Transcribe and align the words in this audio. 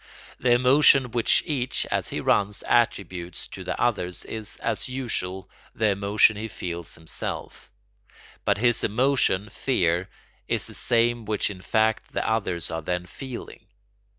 The 0.39 0.49
emotion 0.53 1.11
which 1.11 1.43
each, 1.45 1.85
as 1.91 2.07
he 2.09 2.19
runs, 2.19 2.63
attributes 2.67 3.45
to 3.49 3.63
the 3.63 3.79
others 3.79 4.25
is, 4.25 4.57
as 4.57 4.89
usual, 4.89 5.47
the 5.75 5.89
emotion 5.89 6.37
he 6.37 6.47
feels 6.47 6.95
himself; 6.95 7.69
but 8.43 8.57
this 8.57 8.83
emotion, 8.83 9.49
fear, 9.49 10.09
is 10.47 10.65
the 10.65 10.73
same 10.73 11.25
which 11.25 11.51
in 11.51 11.61
fact 11.61 12.13
the 12.13 12.27
others 12.27 12.71
are 12.71 12.81
then 12.81 13.05
feeling. 13.05 13.67